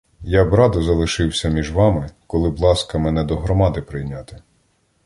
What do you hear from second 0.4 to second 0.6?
б